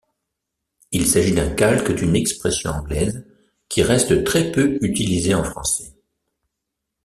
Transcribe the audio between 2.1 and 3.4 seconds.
expression anglaise,